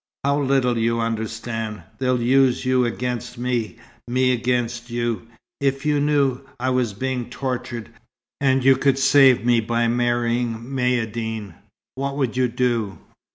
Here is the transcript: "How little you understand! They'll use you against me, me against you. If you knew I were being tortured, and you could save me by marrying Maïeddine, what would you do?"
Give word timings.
"How 0.23 0.41
little 0.41 0.79
you 0.79 0.99
understand! 0.99 1.83
They'll 1.99 2.19
use 2.23 2.65
you 2.65 2.85
against 2.85 3.37
me, 3.37 3.77
me 4.07 4.31
against 4.33 4.89
you. 4.89 5.27
If 5.59 5.85
you 5.85 5.99
knew 5.99 6.39
I 6.59 6.71
were 6.71 6.87
being 6.97 7.29
tortured, 7.29 7.89
and 8.39 8.63
you 8.65 8.75
could 8.77 8.97
save 8.97 9.45
me 9.45 9.59
by 9.59 9.87
marrying 9.87 10.55
Maïeddine, 10.57 11.53
what 11.93 12.17
would 12.17 12.35
you 12.35 12.47
do?" 12.47 12.97